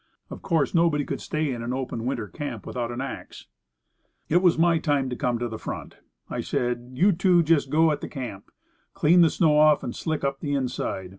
[0.31, 3.11] Of course nobody could stay in an open winter camp without an axe.
[3.11, 4.35] CAMP FIRE AS IT SHOULD BE MADE.
[4.35, 5.97] It was my time to come to the front.
[6.27, 8.49] I said: "You two just go at the camp;
[8.95, 11.09] clean the snow off and slick up the inside.